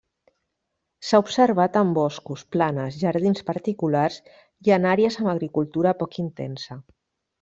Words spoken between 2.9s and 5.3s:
jardins particulars i en àrees